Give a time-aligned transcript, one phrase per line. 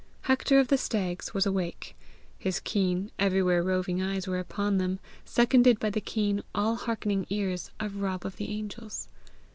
[0.21, 1.95] Hector of the Stags was awake;
[2.39, 7.69] his keen, everywhere roving eyes were upon them, seconded by the keen, all hearkening ears
[7.79, 9.07] of Rob of the Angels.